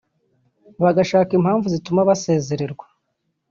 bagashaka 0.83 1.31
impamvu 1.39 1.65
zituma 1.73 2.07
basezererwa 2.09 2.85